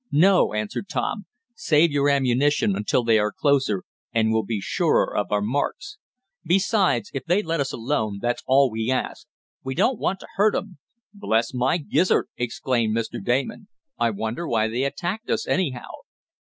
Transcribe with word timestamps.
"No," 0.11 0.51
answered 0.55 0.89
Tom. 0.89 1.27
"Save 1.53 1.91
your 1.91 2.09
ammunition 2.09 2.75
until 2.75 3.03
they 3.03 3.19
are 3.19 3.31
closer, 3.31 3.83
and 4.11 4.31
we'll 4.31 4.41
be 4.41 4.59
surer 4.59 5.15
of 5.15 5.31
our 5.31 5.43
marks. 5.43 5.99
Besides, 6.43 7.11
if 7.13 7.23
they 7.25 7.43
let 7.43 7.59
us 7.59 7.71
alone 7.71 8.17
that's 8.19 8.41
all 8.47 8.71
we 8.71 8.89
ask. 8.89 9.27
We 9.63 9.75
don't 9.75 9.99
want 9.99 10.19
to 10.21 10.27
hurt 10.37 10.55
'em." 10.55 10.79
"Bless 11.13 11.53
my 11.53 11.77
gizzard!" 11.77 12.29
exclaimed 12.35 12.97
Mr. 12.97 13.23
Damon. 13.23 13.67
"I 13.99 14.09
wonder 14.09 14.47
why 14.47 14.67
they 14.69 14.85
attacked 14.85 15.29
us, 15.29 15.47
anyhow?" 15.47 15.87